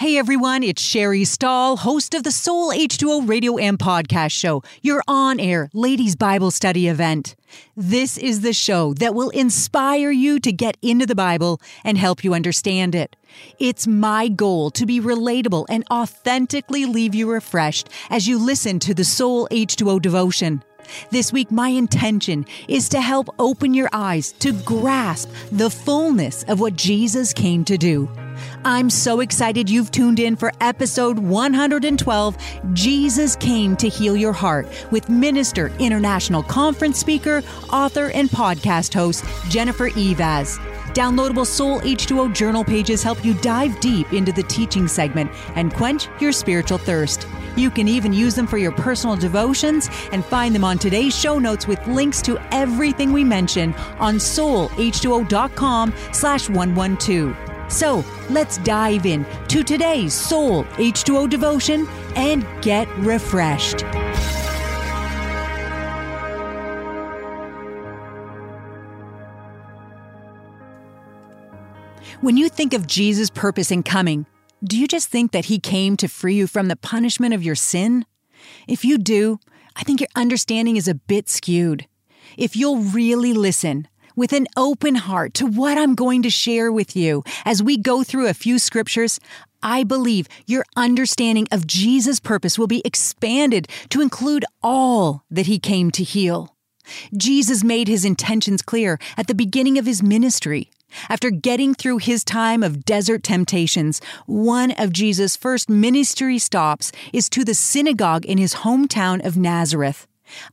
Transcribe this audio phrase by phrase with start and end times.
[0.00, 5.02] Hey everyone, it's Sherry Stahl, host of the Soul H2O radio and podcast show, your
[5.06, 7.36] on air ladies' Bible study event.
[7.76, 12.24] This is the show that will inspire you to get into the Bible and help
[12.24, 13.14] you understand it.
[13.58, 18.94] It's my goal to be relatable and authentically leave you refreshed as you listen to
[18.94, 20.64] the Soul H2O devotion.
[21.10, 26.58] This week, my intention is to help open your eyes to grasp the fullness of
[26.58, 28.08] what Jesus came to do.
[28.64, 32.36] I'm so excited you've tuned in for episode 112
[32.72, 39.24] Jesus Came to Heal Your Heart with minister, international conference speaker, author, and podcast host
[39.48, 40.58] Jennifer Eivaz.
[40.94, 46.08] Downloadable Soul H2O journal pages help you dive deep into the teaching segment and quench
[46.20, 47.26] your spiritual thirst.
[47.56, 51.38] You can even use them for your personal devotions and find them on today's show
[51.38, 57.49] notes with links to everything we mention on soulh2o.com slash 112.
[57.70, 63.82] So let's dive in to today's Soul H2O devotion and get refreshed.
[72.20, 74.26] When you think of Jesus' purpose in coming,
[74.62, 77.54] do you just think that he came to free you from the punishment of your
[77.54, 78.04] sin?
[78.68, 79.38] If you do,
[79.74, 81.86] I think your understanding is a bit skewed.
[82.36, 86.96] If you'll really listen, with an open heart to what I'm going to share with
[86.96, 89.20] you as we go through a few scriptures,
[89.62, 95.58] I believe your understanding of Jesus' purpose will be expanded to include all that he
[95.58, 96.56] came to heal.
[97.16, 100.70] Jesus made his intentions clear at the beginning of his ministry.
[101.08, 107.28] After getting through his time of desert temptations, one of Jesus' first ministry stops is
[107.30, 110.08] to the synagogue in his hometown of Nazareth.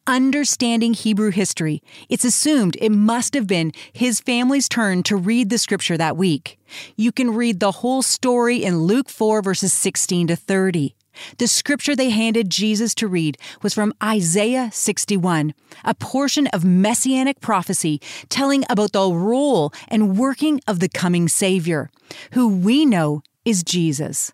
[0.05, 5.57] Understanding Hebrew history, it's assumed it must have been his family's turn to read the
[5.57, 6.59] scripture that week.
[6.95, 10.95] You can read the whole story in Luke 4, verses 16 to 30.
[11.37, 15.53] The scripture they handed Jesus to read was from Isaiah 61,
[15.83, 21.89] a portion of messianic prophecy telling about the role and working of the coming Savior,
[22.33, 24.31] who we know is Jesus.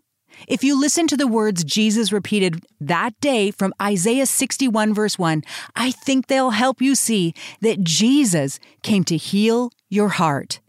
[0.48, 5.44] If you listen to the words Jesus repeated that day from Isaiah 61, verse 1,
[5.76, 10.60] I think they'll help you see that Jesus came to heal your heart.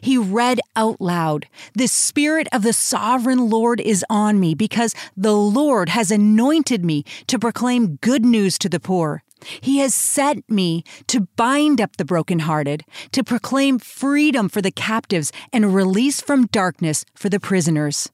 [0.00, 5.34] He read out loud, The Spirit of the Sovereign Lord is on me because the
[5.34, 9.22] Lord has anointed me to proclaim good news to the poor.
[9.60, 15.32] He has sent me to bind up the brokenhearted, to proclaim freedom for the captives
[15.52, 18.10] and release from darkness for the prisoners.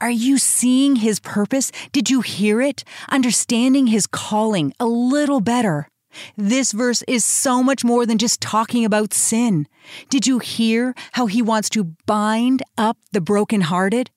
[0.00, 1.70] Are you seeing his purpose?
[1.92, 2.84] Did you hear it?
[3.10, 5.88] Understanding his calling a little better.
[6.36, 9.66] This verse is so much more than just talking about sin.
[10.08, 14.10] Did you hear how he wants to bind up the brokenhearted?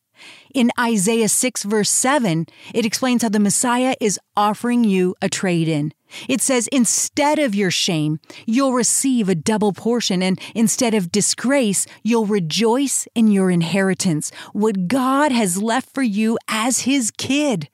[0.54, 5.68] In Isaiah 6, verse 7, it explains how the Messiah is offering you a trade
[5.68, 5.94] in.
[6.28, 11.86] It says, instead of your shame, you'll receive a double portion, and instead of disgrace,
[12.04, 17.70] you'll rejoice in your inheritance, what God has left for you as His kid.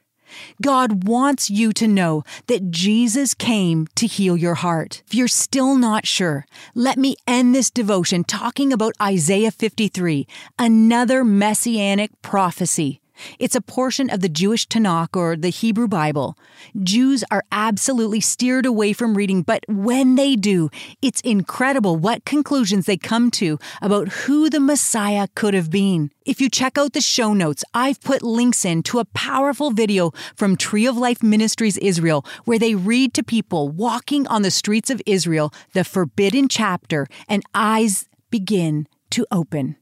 [0.61, 5.03] God wants you to know that Jesus came to heal your heart.
[5.05, 10.27] If you're still not sure, let me end this devotion talking about Isaiah 53,
[10.57, 13.02] another messianic prophecy.
[13.39, 16.37] It's a portion of the Jewish Tanakh or the Hebrew Bible.
[16.81, 20.69] Jews are absolutely steered away from reading, but when they do,
[21.01, 26.11] it's incredible what conclusions they come to about who the Messiah could have been.
[26.25, 30.11] If you check out the show notes, I've put links in to a powerful video
[30.35, 34.89] from Tree of Life Ministries Israel where they read to people walking on the streets
[34.89, 39.75] of Israel the forbidden chapter and eyes begin to open.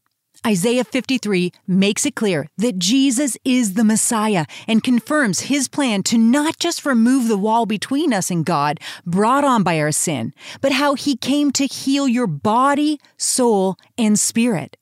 [0.45, 6.17] Isaiah 53 makes it clear that Jesus is the Messiah and confirms his plan to
[6.17, 10.71] not just remove the wall between us and God brought on by our sin, but
[10.71, 14.77] how he came to heal your body, soul, and spirit,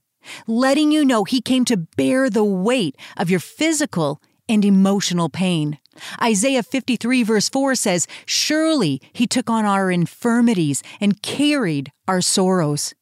[0.48, 5.78] letting you know he came to bear the weight of your physical and emotional pain.
[6.22, 12.94] Isaiah 53 verse 4 says, Surely he took on our infirmities and carried our sorrows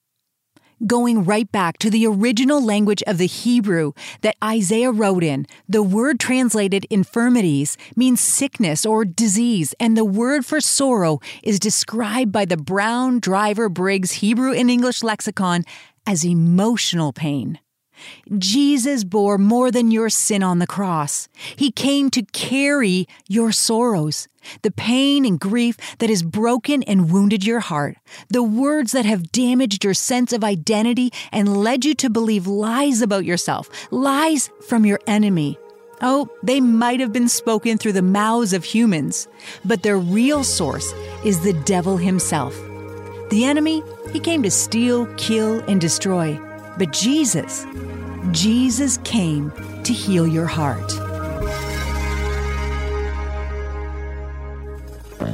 [0.86, 5.48] going right back to the original language of the Hebrew that Isaiah wrote in.
[5.68, 12.32] The word translated infirmities means sickness or disease, and the word for sorrow is described
[12.32, 15.64] by the Brown Driver Briggs Hebrew and English lexicon
[16.06, 17.60] as emotional pain.
[18.38, 21.28] Jesus bore more than your sin on the cross.
[21.56, 24.28] He came to carry your sorrows,
[24.62, 27.98] the pain and grief that has broken and wounded your heart,
[28.30, 33.02] the words that have damaged your sense of identity and led you to believe lies
[33.02, 35.58] about yourself, lies from your enemy.
[36.02, 39.28] Oh, they might have been spoken through the mouths of humans,
[39.66, 40.94] but their real source
[41.26, 42.56] is the devil himself.
[43.30, 43.82] The enemy,
[44.14, 46.40] he came to steal, kill, and destroy.
[46.78, 47.66] But Jesus,
[48.32, 49.52] Jesus came
[49.84, 51.07] to heal your heart.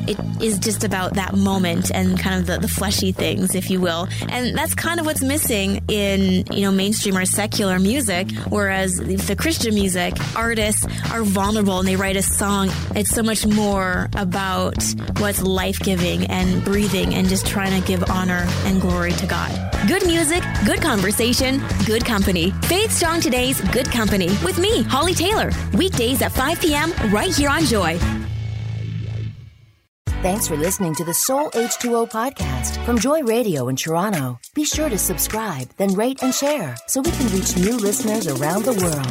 [0.07, 3.79] It is just about that moment and kind of the, the fleshy things, if you
[3.79, 4.07] will.
[4.29, 8.31] And that's kind of what's missing in, you know, mainstream or secular music.
[8.49, 12.69] Whereas the Christian music, artists are vulnerable and they write a song.
[12.95, 14.83] It's so much more about
[15.17, 19.51] what's life giving and breathing and just trying to give honor and glory to God.
[19.87, 22.51] Good music, good conversation, good company.
[22.63, 25.51] Faith Strong Today's Good Company with me, Holly Taylor.
[25.73, 26.93] Weekdays at 5 p.m.
[27.11, 27.99] right here on Joy.
[30.23, 34.39] Thanks for listening to the Soul H2O podcast from Joy Radio in Toronto.
[34.53, 38.63] Be sure to subscribe, then rate and share so we can reach new listeners around
[38.63, 39.05] the world.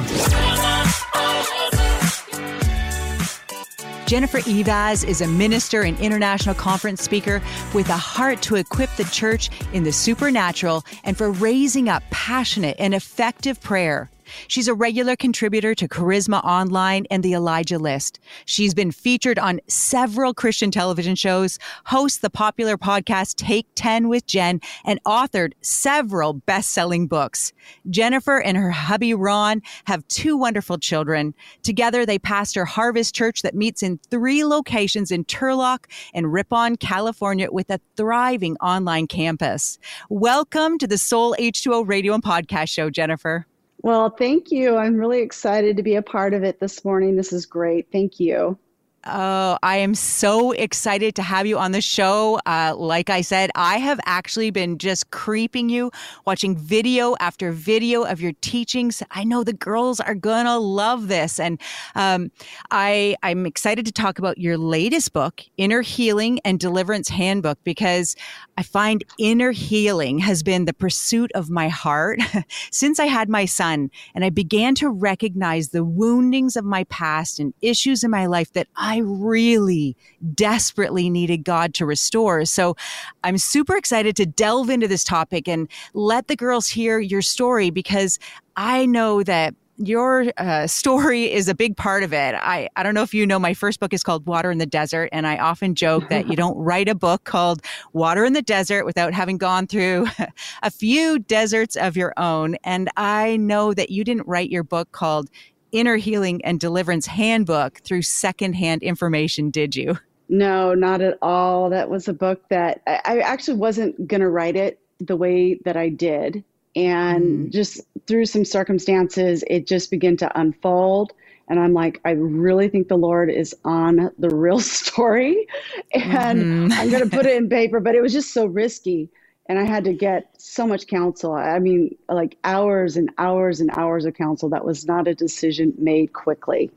[4.06, 7.42] Jennifer Eivaz is a minister and international conference speaker
[7.74, 12.76] with a heart to equip the church in the supernatural and for raising up passionate
[12.78, 14.10] and effective prayer.
[14.48, 18.20] She's a regular contributor to Charisma Online and the Elijah List.
[18.44, 24.26] She's been featured on several Christian television shows, hosts the popular podcast Take 10 with
[24.26, 27.52] Jen, and authored several best selling books.
[27.90, 31.34] Jennifer and her hubby Ron have two wonderful children.
[31.62, 37.48] Together, they pastor Harvest Church that meets in three locations in Turlock and Ripon, California,
[37.50, 39.78] with a thriving online campus.
[40.08, 43.46] Welcome to the Soul H2O radio and podcast show, Jennifer.
[43.82, 44.76] Well, thank you.
[44.76, 47.16] I'm really excited to be a part of it this morning.
[47.16, 47.88] This is great.
[47.92, 48.58] Thank you.
[49.04, 52.38] Oh, I am so excited to have you on the show.
[52.46, 55.90] Uh, like I said, I have actually been just creeping you,
[56.24, 59.02] watching video after video of your teachings.
[59.10, 61.60] I know the girls are gonna love this, and
[61.96, 62.30] um,
[62.70, 68.14] I I'm excited to talk about your latest book, Inner Healing and Deliverance Handbook, because
[68.56, 72.20] I find inner healing has been the pursuit of my heart
[72.70, 77.40] since I had my son, and I began to recognize the woundings of my past
[77.40, 79.96] and issues in my life that I I really
[80.34, 82.44] desperately needed God to restore.
[82.44, 82.76] So
[83.24, 87.70] I'm super excited to delve into this topic and let the girls hear your story
[87.70, 88.18] because
[88.54, 92.34] I know that your uh, story is a big part of it.
[92.34, 94.66] I, I don't know if you know, my first book is called Water in the
[94.66, 95.08] Desert.
[95.10, 97.62] And I often joke that you don't write a book called
[97.94, 100.06] Water in the Desert without having gone through
[100.62, 102.56] a few deserts of your own.
[102.62, 105.30] And I know that you didn't write your book called
[105.72, 109.98] Inner Healing and Deliverance Handbook through secondhand information, did you?
[110.28, 111.70] No, not at all.
[111.70, 115.76] That was a book that I, actually wasn't going to write it the way that
[115.76, 116.44] I did.
[116.74, 117.50] And mm.
[117.50, 121.12] just through some circumstances, it just began to unfold.
[121.48, 125.46] And I'm like, I really think the Lord is on the real story.
[125.92, 126.72] And mm-hmm.
[126.72, 127.80] I'm going to put it in paper.
[127.80, 129.10] But it was just so risky
[129.46, 131.32] and I had to get so much counsel.
[131.32, 134.48] I mean, like hours and hours and hours of counsel.
[134.50, 136.70] That was not a decision made quickly.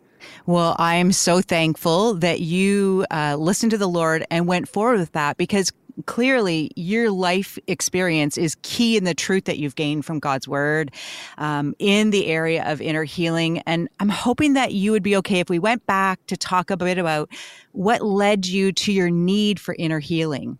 [0.45, 4.99] Well, I am so thankful that you uh, listened to the Lord and went forward
[4.99, 5.71] with that because
[6.07, 10.91] clearly your life experience is key in the truth that you've gained from God's word
[11.37, 13.59] um, in the area of inner healing.
[13.59, 16.77] And I'm hoping that you would be okay if we went back to talk a
[16.77, 17.29] bit about
[17.71, 20.57] what led you to your need for inner healing.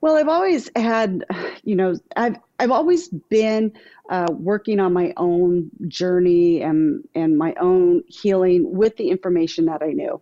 [0.00, 1.24] Well, I've always had,
[1.64, 3.72] you know, I've I've always been
[4.08, 9.82] uh, working on my own journey and and my own healing with the information that
[9.82, 10.20] I knew,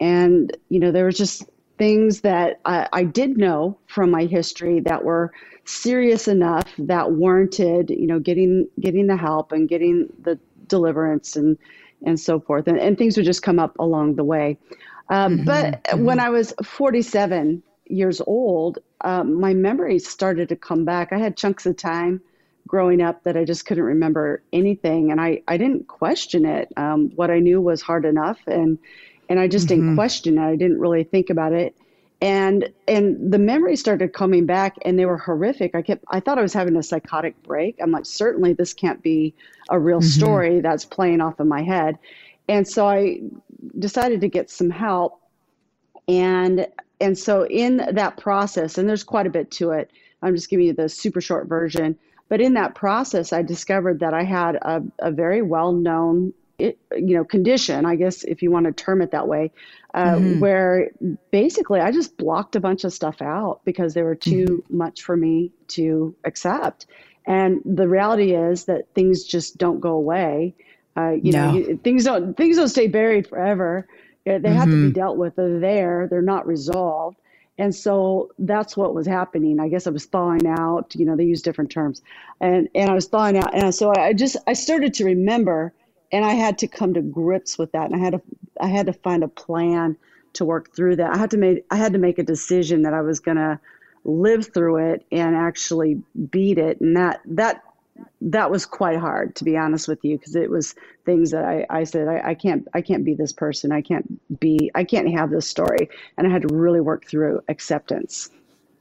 [0.00, 1.44] and you know, there was just
[1.78, 5.32] things that I, I did know from my history that were
[5.64, 11.58] serious enough that warranted, you know, getting getting the help and getting the deliverance and
[12.04, 14.58] and so forth, and, and things would just come up along the way.
[15.10, 16.04] Um, mm-hmm, but mm-hmm.
[16.04, 21.12] when I was 47 years old, um, my memories started to come back.
[21.12, 22.20] I had chunks of time
[22.66, 26.72] growing up that I just couldn't remember anything, and I, I didn't question it.
[26.76, 28.78] Um, what I knew was hard enough, and
[29.28, 29.80] and I just mm-hmm.
[29.80, 30.42] didn't question it.
[30.42, 31.76] I didn't really think about it,
[32.20, 35.74] and and the memories started coming back, and they were horrific.
[35.74, 37.76] I kept I thought I was having a psychotic break.
[37.80, 39.34] I'm like, certainly this can't be
[39.70, 40.08] a real mm-hmm.
[40.08, 41.98] story that's playing off in my head,
[42.48, 43.20] and so I
[43.78, 45.20] decided to get some help,
[46.06, 46.66] and
[47.00, 49.90] and so in that process, and there's quite a bit to it.
[50.22, 51.98] I'm just giving you the super short version.
[52.28, 56.74] But in that process, I discovered that I had a, a very well known you
[56.90, 59.52] know condition i guess if you want to term it that way
[59.94, 60.40] uh, mm-hmm.
[60.40, 60.90] where
[61.30, 64.76] basically i just blocked a bunch of stuff out because they were too mm-hmm.
[64.76, 66.86] much for me to accept
[67.26, 70.52] and the reality is that things just don't go away
[70.96, 71.52] uh, you no.
[71.52, 73.86] know you, things don't things don't stay buried forever
[74.36, 74.58] they mm-hmm.
[74.58, 74.90] have to be mm-hmm.
[74.90, 77.16] dealt with they're there they're not resolved
[77.58, 79.58] and so that's what was happening.
[79.58, 80.94] I guess I was thawing out.
[80.94, 82.02] You know, they use different terms,
[82.40, 83.52] and and I was thawing out.
[83.52, 85.74] And so I just I started to remember,
[86.12, 87.90] and I had to come to grips with that.
[87.90, 88.22] And I had to
[88.60, 89.96] I had to find a plan
[90.34, 91.12] to work through that.
[91.12, 93.58] I had to make I had to make a decision that I was going to
[94.04, 96.80] live through it and actually beat it.
[96.80, 97.64] And that that
[98.20, 100.74] that was quite hard to be honest with you because it was
[101.04, 104.40] things that I, I said I, I, can't I can't be this person I can't
[104.40, 108.30] be I can't have this story and I had to really work through acceptance.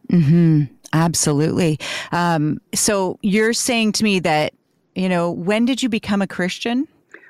[0.09, 0.63] Hmm.
[0.93, 1.79] Absolutely.
[2.11, 4.53] Um, so you're saying to me that
[4.95, 6.87] you know when did you become a Christian?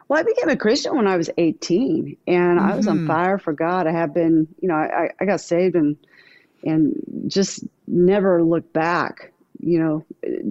[0.08, 2.72] Well, I became a Christian when I was 18, and mm-hmm.
[2.72, 3.08] I was on mm-hmm.
[3.08, 3.88] fire for God.
[3.88, 5.98] I have been, you know, I, I got saved and
[6.64, 6.96] and
[7.28, 10.06] just never looked back you know,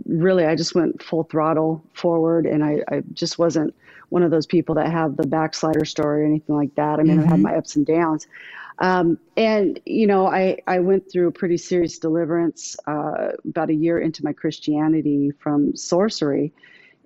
[0.06, 3.74] really, I just went full throttle forward, and I, I just wasn't
[4.08, 7.00] one of those people that have the backslider story or anything like that.
[7.00, 7.26] I mean, mm-hmm.
[7.26, 8.26] I had my ups and downs.
[8.78, 13.74] Um, and you know, I, I went through a pretty serious deliverance uh, about a
[13.74, 16.52] year into my Christianity from sorcery,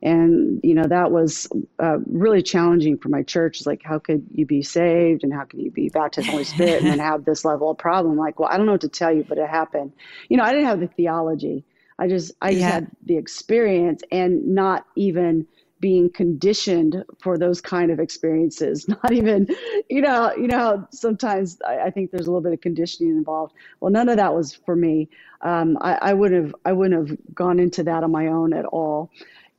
[0.02, 3.59] and you know that was uh, really challenging for my church.
[3.59, 6.33] It's like, how could you be saved, and how could you be baptized in the
[6.33, 8.16] Holy Spirit, and then have this level of problem?
[8.16, 9.92] Like, well, I don't know what to tell you, but it happened.
[10.28, 11.64] You know, I didn't have the theology.
[12.00, 12.71] I just I just yeah.
[12.71, 15.47] had the experience and not even
[15.80, 18.87] being conditioned for those kind of experiences.
[19.02, 19.49] Not even,
[19.88, 20.87] you know, you know.
[20.90, 23.54] Sometimes I, I think there's a little bit of conditioning involved.
[23.80, 25.09] Well, none of that was for me.
[25.40, 28.66] Um, I, I would have I wouldn't have gone into that on my own at
[28.66, 29.11] all.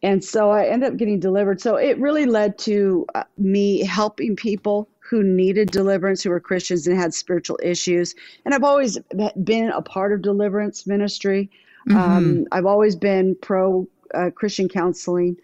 [0.04, 1.62] And so I ended up getting delivered.
[1.62, 6.88] So it really led to uh, me helping people who needed deliverance, who were Christians
[6.88, 8.16] and had spiritual issues.
[8.46, 8.98] And I've always
[9.44, 11.52] been a part of deliverance ministry.
[11.88, 11.98] Mm-hmm.
[11.98, 15.38] Um, I've always been pro uh, Christian counseling,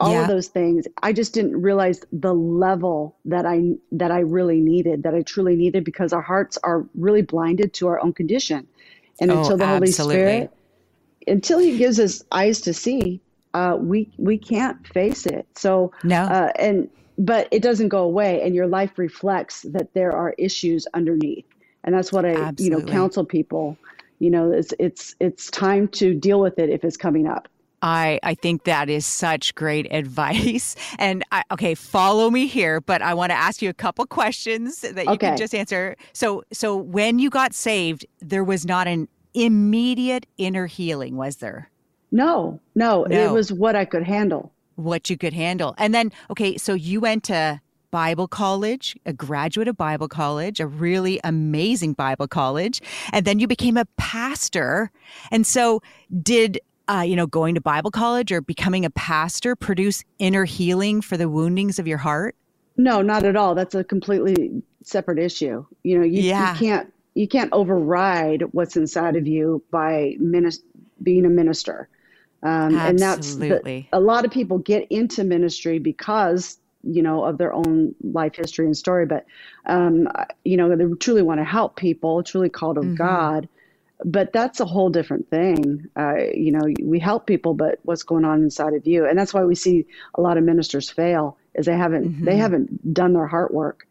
[0.00, 0.22] all yeah.
[0.22, 0.86] of those things.
[1.02, 5.56] I just didn't realize the level that I that I really needed, that I truly
[5.56, 8.66] needed, because our hearts are really blinded to our own condition,
[9.20, 10.52] and oh, until the Holy Spirit,
[11.26, 13.20] until He gives us eyes to see,
[13.54, 15.46] uh, we we can't face it.
[15.56, 20.12] So no, uh, and but it doesn't go away, and your life reflects that there
[20.12, 21.46] are issues underneath,
[21.82, 22.64] and that's what I Absolutely.
[22.64, 23.76] you know counsel people
[24.18, 27.48] you know it's it's it's time to deal with it if it's coming up
[27.80, 30.74] I, I think that is such great advice.
[30.98, 34.80] And I, okay, follow me here, but I want to ask you a couple questions
[34.80, 35.28] that you okay.
[35.28, 35.96] can just answer.
[36.12, 41.70] So, so when you got saved, there was not an immediate inner healing, was there?
[42.10, 43.16] No, no, no.
[43.16, 44.52] it was what I could handle.
[44.76, 45.74] What you could handle.
[45.78, 47.60] And then, okay, so you went to
[47.90, 52.80] Bible college, a graduate of Bible college, a really amazing Bible college,
[53.12, 54.90] and then you became a pastor.
[55.30, 55.82] And so,
[56.22, 61.00] did uh, you know going to Bible college or becoming a pastor produce inner healing
[61.00, 62.34] for the woundings of your heart?
[62.76, 63.54] No, not at all.
[63.54, 65.64] That's a completely separate issue.
[65.82, 66.52] You know, you, yeah.
[66.52, 70.62] you can't you can't override what's inside of you by minis-
[71.02, 71.88] being a minister.
[72.44, 77.38] Um, and that's the, a lot of people get into ministry because you know of
[77.38, 79.26] their own life history and story but
[79.66, 80.08] um,
[80.44, 82.94] you know they truly want to help people truly called of mm-hmm.
[82.94, 83.48] god
[84.04, 88.24] but that's a whole different thing uh, you know we help people but what's going
[88.24, 91.66] on inside of you and that's why we see a lot of ministers fail is
[91.66, 92.24] they haven't mm-hmm.
[92.24, 93.86] they haven't done their heart work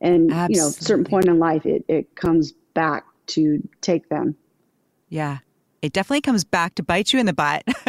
[0.00, 0.54] and Absolutely.
[0.54, 4.34] you know certain point in life it, it comes back to take them
[5.08, 5.38] yeah
[5.82, 7.64] it definitely comes back to bite you in the butt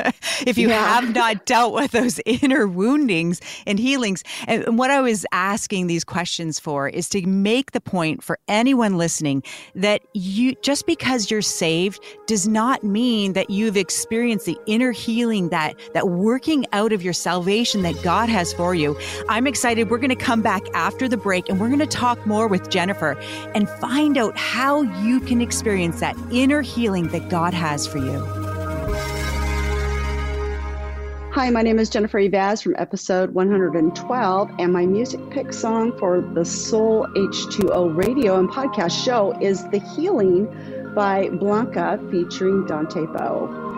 [0.47, 0.95] if you yeah.
[0.95, 4.23] have not dealt with those inner woundings and healings.
[4.47, 8.97] And what I was asking these questions for is to make the point for anyone
[8.97, 9.43] listening
[9.75, 15.50] that you just because you're saved does not mean that you've experienced the inner healing
[15.50, 18.97] that that working out of your salvation that God has for you.
[19.29, 19.91] I'm excited.
[19.91, 22.71] We're going to come back after the break and we're going to talk more with
[22.71, 23.12] Jennifer
[23.53, 28.19] and find out how you can experience that inner healing that God has for you.
[31.33, 36.21] Hi, my name is Jennifer Eivaz from episode 112, and my music pick song for
[36.21, 40.47] the Soul H2O radio and podcast show is The Healing
[40.93, 43.73] by Blanca featuring Dante Bowe.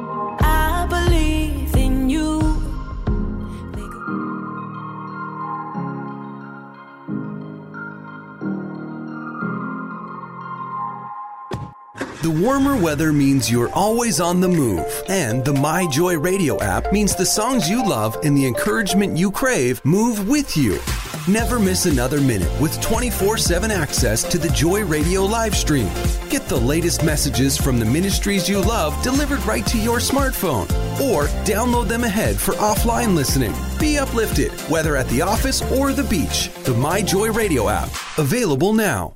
[12.26, 16.92] The warmer weather means you're always on the move, and the My Joy Radio app
[16.92, 20.80] means the songs you love and the encouragement you crave move with you.
[21.32, 25.88] Never miss another minute with 24 7 access to the Joy Radio live stream.
[26.32, 30.66] Get the latest messages from the ministries you love delivered right to your smartphone,
[31.00, 33.54] or download them ahead for offline listening.
[33.80, 36.50] Be uplifted, whether at the office or the beach.
[36.64, 39.16] The My Joy Radio app, available now.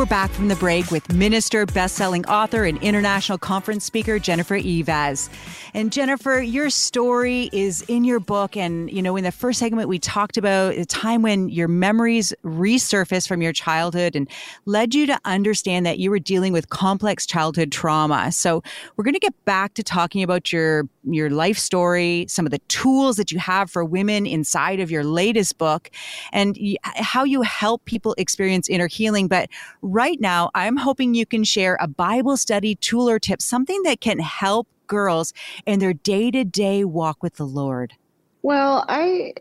[0.00, 5.28] We're back from the break with minister, best-selling author, and international conference speaker Jennifer Eivaz.
[5.74, 9.90] And Jennifer, your story is in your book, and you know, in the first segment,
[9.90, 14.26] we talked about a time when your memories resurfaced from your childhood and
[14.64, 18.32] led you to understand that you were dealing with complex childhood trauma.
[18.32, 18.62] So,
[18.96, 22.58] we're going to get back to talking about your your life story, some of the
[22.68, 25.90] tools that you have for women inside of your latest book,
[26.32, 26.58] and
[26.96, 29.28] how you help people experience inner healing.
[29.28, 29.48] But
[29.92, 34.00] right now, I'm hoping you can share a Bible study tool or tip, something that
[34.00, 35.32] can help girls
[35.66, 37.94] in their day to day walk with the Lord.
[38.42, 39.34] Well, I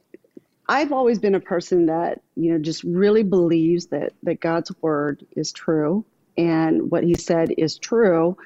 [0.67, 5.25] I've always been a person that you know just really believes that that God's word
[5.35, 6.05] is true
[6.37, 8.37] and what He said is true.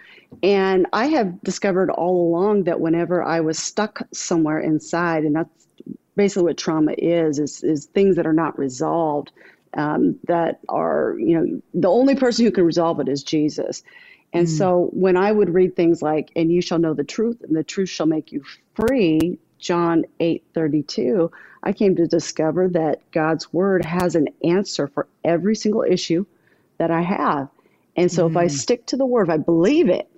[0.42, 5.68] And I have discovered all along that whenever I was stuck somewhere inside, and that's
[6.16, 9.32] basically what trauma is, is, is things that are not resolved
[9.76, 13.84] um, that are, you know, the only person who can resolve it is Jesus.
[14.32, 14.58] And mm.
[14.58, 17.64] so when I would read things like, and you shall know the truth, and the
[17.64, 18.44] truth shall make you
[18.76, 21.32] free, John 8 32,
[21.64, 26.26] I came to discover that God's word has an answer for every single issue
[26.78, 27.48] that I have.
[27.96, 28.32] And so mm.
[28.32, 28.52] if I mm.
[28.52, 30.10] stick to the word, if I believe it,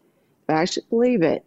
[0.43, 1.45] if I actually believe it,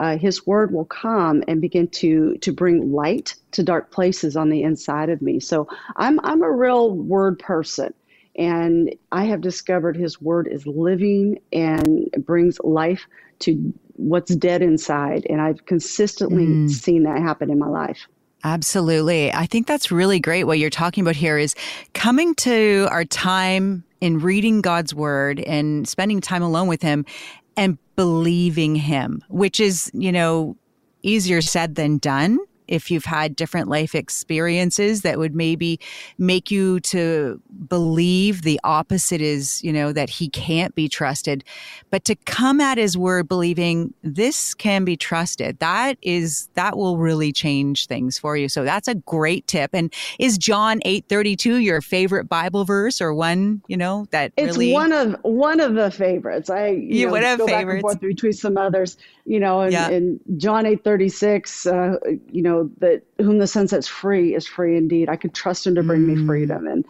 [0.00, 4.48] uh, his word will come and begin to to bring light to dark places on
[4.48, 5.40] the inside of me.
[5.40, 7.92] So I'm I'm a real word person,
[8.36, 13.06] and I have discovered his word is living and brings life
[13.40, 16.70] to what's dead inside, and I've consistently mm.
[16.70, 18.06] seen that happen in my life.
[18.44, 19.32] Absolutely.
[19.32, 20.44] I think that's really great.
[20.44, 21.56] What you're talking about here is
[21.92, 27.04] coming to our time in reading God's word and spending time alone with Him
[27.58, 30.56] and believing him, which is, you know,
[31.02, 35.80] easier said than done if you've had different life experiences that would maybe
[36.18, 41.42] make you to believe the opposite is, you know, that he can't be trusted.
[41.90, 46.98] But to come at his word believing this can be trusted, that is, that will
[46.98, 48.48] really change things for you.
[48.48, 49.70] So that's a great tip.
[49.72, 54.72] And is John 832 your favorite Bible verse or one, you know, that it's really...
[54.72, 56.50] one of, one of the favorites.
[56.50, 57.66] I, you yeah, know, one of go favorites.
[57.66, 59.88] back and forth between some others, you know, and, yeah.
[59.88, 61.96] and John 836, uh,
[62.30, 65.08] you know, that whom the Son sets free is free indeed.
[65.08, 66.16] I can trust him to bring mm.
[66.16, 66.66] me freedom.
[66.66, 66.84] And,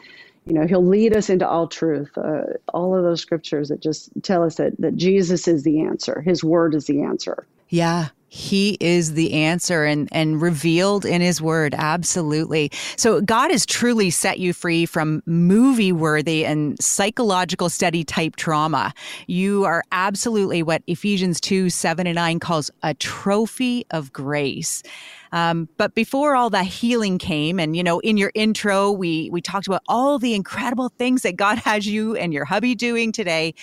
[0.47, 2.11] you know, he'll lead us into all truth.
[2.17, 6.21] Uh, all of those scriptures that just tell us that, that Jesus is the answer.
[6.21, 7.47] His word is the answer.
[7.69, 8.09] Yeah.
[8.29, 11.75] He is the answer and, and revealed in his word.
[11.77, 12.71] Absolutely.
[12.97, 18.93] So God has truly set you free from movie worthy and psychological study type trauma.
[19.27, 24.83] You are absolutely what Ephesians 2 7 and 9 calls a trophy of grace.
[25.33, 29.41] Um, but before all that healing came, and you know, in your intro, we we
[29.41, 33.55] talked about all the incredible things that God has you and your hubby doing today.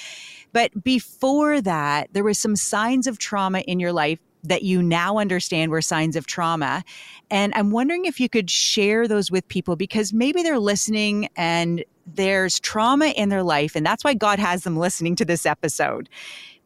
[0.53, 5.17] But before that, there was some signs of trauma in your life that you now
[5.17, 6.83] understand were signs of trauma.
[7.29, 11.83] And I'm wondering if you could share those with people because maybe they're listening and
[12.05, 13.75] there's trauma in their life.
[13.75, 16.09] And that's why God has them listening to this episode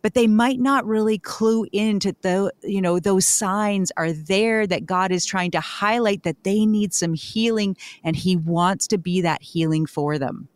[0.01, 4.85] but they might not really clue into the you know those signs are there that
[4.85, 9.21] god is trying to highlight that they need some healing and he wants to be
[9.21, 10.47] that healing for them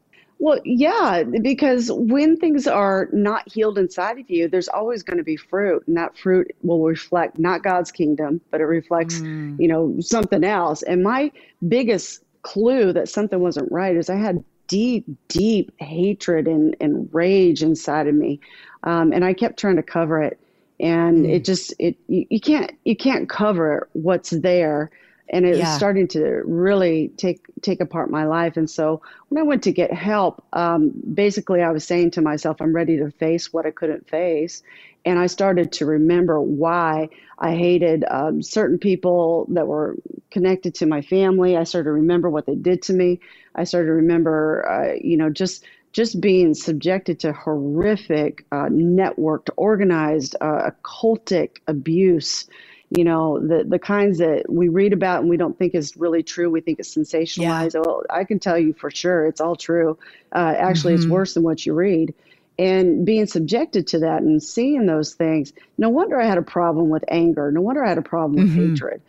[0.43, 5.23] well yeah because when things are not healed inside of you there's always going to
[5.23, 9.59] be fruit and that fruit will reflect not god's kingdom but it reflects mm.
[9.59, 11.31] you know something else and my
[11.67, 17.61] biggest clue that something wasn't right is i had deep, deep hatred and, and rage
[17.61, 18.39] inside of me.
[18.83, 20.39] Um, and I kept trying to cover it.
[20.79, 21.33] And mm.
[21.33, 24.89] it just, it, you, you, can't, you can't cover what's there.
[25.29, 25.69] And it yeah.
[25.69, 28.57] was starting to really take, take apart my life.
[28.57, 32.61] And so when I went to get help, um, basically I was saying to myself,
[32.61, 34.63] I'm ready to face what I couldn't face.
[35.05, 37.09] And I started to remember why
[37.39, 39.97] I hated um, certain people that were
[40.31, 41.57] connected to my family.
[41.57, 43.19] I started to remember what they did to me.
[43.55, 49.49] I started to remember, uh, you know, just just being subjected to horrific, uh, networked,
[49.55, 52.47] organized, uh, occultic abuse.
[52.95, 56.23] You know, the the kinds that we read about and we don't think is really
[56.23, 56.49] true.
[56.51, 57.73] We think it's sensationalized.
[57.73, 57.81] Yeah.
[57.83, 59.97] Well, I can tell you for sure, it's all true.
[60.31, 61.03] Uh, actually, mm-hmm.
[61.03, 62.13] it's worse than what you read
[62.59, 66.89] and being subjected to that and seeing those things no wonder i had a problem
[66.89, 68.69] with anger no wonder i had a problem with mm-hmm.
[68.71, 69.01] hatred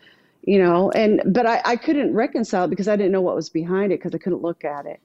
[0.42, 3.92] you know and but I, I couldn't reconcile because i didn't know what was behind
[3.92, 5.01] it because i couldn't look at it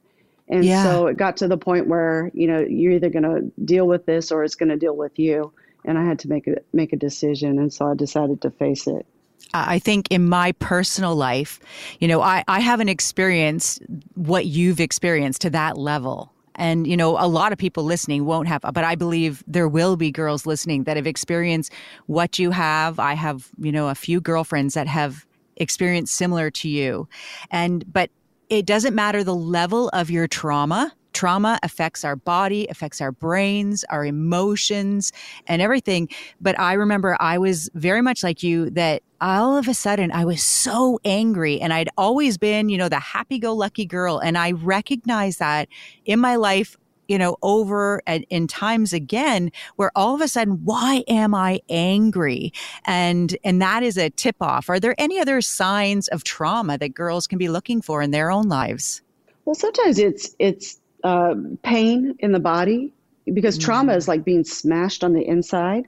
[0.48, 0.84] and yeah.
[0.84, 4.06] so it got to the point where you know you're either going to deal with
[4.06, 5.52] this or it's going to deal with you
[5.86, 8.88] and i had to make a make a decision and so i decided to face
[8.88, 9.06] it
[9.54, 11.60] I think in my personal life,
[12.00, 13.82] you know, I, I haven't experienced
[14.16, 16.32] what you've experienced to that level.
[16.56, 19.96] And, you know, a lot of people listening won't have, but I believe there will
[19.96, 21.72] be girls listening that have experienced
[22.08, 23.00] what you have.
[23.00, 27.08] I have, you know, a few girlfriends that have experienced similar to you.
[27.50, 28.12] And, but
[28.50, 33.84] it doesn't matter the level of your trauma trauma affects our body, affects our brains,
[33.90, 35.12] our emotions,
[35.48, 36.08] and everything.
[36.40, 40.24] But I remember I was very much like you that all of a sudden I
[40.24, 44.20] was so angry and I'd always been, you know, the happy go lucky girl.
[44.20, 45.68] And I recognized that
[46.06, 46.78] in my life
[47.10, 51.60] you know, over and in times again where all of a sudden, why am I
[51.68, 52.54] angry?
[52.86, 54.70] And and that is a tip off.
[54.70, 58.30] Are there any other signs of trauma that girls can be looking for in their
[58.30, 59.02] own lives?
[59.46, 62.94] Well, sometimes it's it's uh, pain in the body
[63.34, 63.66] because mm-hmm.
[63.66, 65.88] trauma is like being smashed on the inside,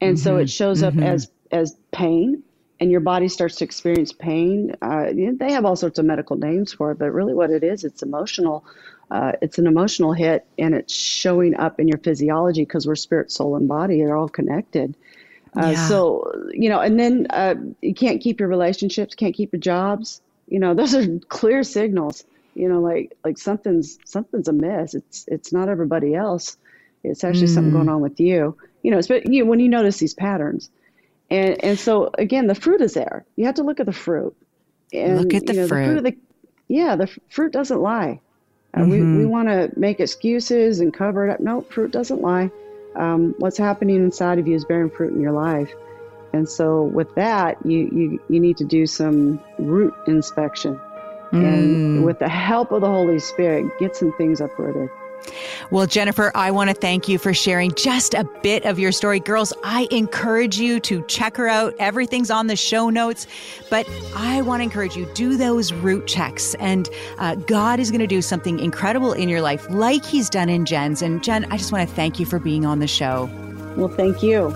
[0.00, 0.22] and mm-hmm.
[0.22, 1.02] so it shows up mm-hmm.
[1.02, 2.42] as as pain,
[2.80, 4.74] and your body starts to experience pain.
[4.82, 7.84] Uh, they have all sorts of medical names for it, but really, what it is,
[7.84, 8.64] it's emotional.
[9.10, 13.32] Uh, it's an emotional hit, and it's showing up in your physiology because we're spirit,
[13.32, 13.98] soul, and body.
[14.02, 14.94] They're all connected.
[15.56, 15.88] Uh, yeah.
[15.88, 20.20] So you know, and then uh, you can't keep your relationships, can't keep your jobs.
[20.46, 22.24] You know, those are clear signals
[22.58, 26.56] you know like like something's something's amiss it's it's not everybody else
[27.04, 27.54] it's actually mm.
[27.54, 27.94] something going mm.
[27.94, 30.70] on with you you know but you when you notice these patterns
[31.30, 34.36] and and so again the fruit is there you have to look at the fruit
[34.92, 35.86] and look at the, you know, fruit.
[35.86, 36.16] the fruit the,
[36.74, 38.20] yeah the fruit doesn't lie
[38.74, 38.90] uh, mm-hmm.
[38.90, 39.28] we, we mm-hmm.
[39.28, 42.50] want to make excuses and cover it up no fruit doesn't lie
[42.96, 45.70] um, what's happening inside of you is bearing fruit in your life
[46.32, 50.80] and so with that you you, you need to do some root inspection
[51.32, 51.44] Mm.
[51.44, 54.90] And with the help of the Holy Spirit, get some things uprooted.
[55.70, 59.20] Well, Jennifer, I want to thank you for sharing just a bit of your story.
[59.20, 61.74] Girls, I encourage you to check her out.
[61.78, 63.26] Everything's on the show notes,
[63.68, 66.88] but I want to encourage you do those root checks, and
[67.18, 70.64] uh, God is going to do something incredible in your life, like He's done in
[70.64, 71.02] Jen's.
[71.02, 73.28] And Jen, I just want to thank you for being on the show.
[73.76, 74.48] Well, thank you.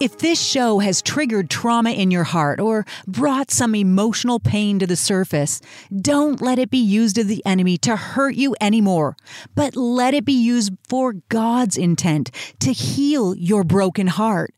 [0.00, 4.86] If this show has triggered trauma in your heart or brought some emotional pain to
[4.86, 5.60] the surface,
[5.94, 9.14] don't let it be used of the enemy to hurt you anymore,
[9.54, 14.54] but let it be used for God's intent to heal your broken heart.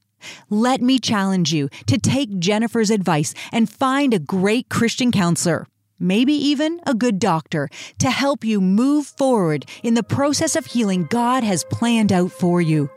[0.49, 5.67] Let me challenge you to take Jennifer's advice and find a great Christian counselor
[5.99, 11.07] maybe even a good doctor, to help you move forward in the process of healing
[11.09, 12.91] God has planned out for you.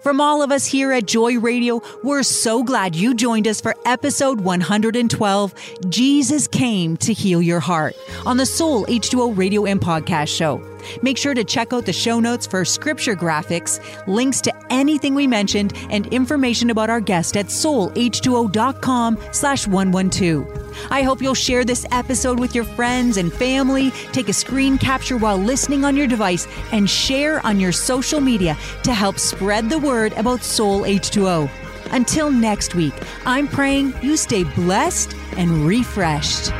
[0.00, 3.74] From all of us here at Joy Radio, we're so glad you joined us for
[3.84, 5.54] episode 112
[5.88, 10.62] Jesus Came to Heal Your Heart on the Soul H2O Radio and Podcast Show.
[11.02, 15.26] Make sure to check out the show notes for scripture graphics, links to anything we
[15.26, 20.60] mentioned, and information about our guest at soulh2o.com slash 112.
[20.90, 25.16] I hope you'll share this episode with your friends and family, take a screen capture
[25.16, 29.78] while listening on your device, and share on your social media to help spread the
[29.78, 31.50] word about Soul H2O.
[31.92, 32.94] Until next week,
[33.26, 36.52] I'm praying you stay blessed and refreshed.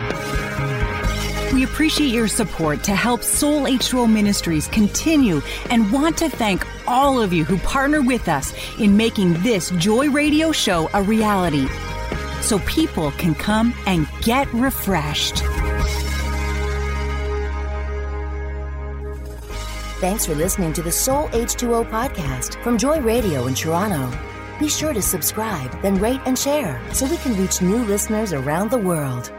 [1.52, 7.20] We appreciate your support to help Soul H2O Ministries continue and want to thank all
[7.20, 11.66] of you who partner with us in making this Joy Radio show a reality
[12.40, 15.42] so people can come and get refreshed.
[20.00, 24.16] Thanks for listening to the Soul H2O podcast from Joy Radio in Toronto.
[24.60, 28.70] Be sure to subscribe, then rate and share so we can reach new listeners around
[28.70, 29.32] the world.